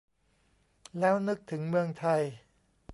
[0.99, 2.21] แล้วนึกถึงเมืองไทย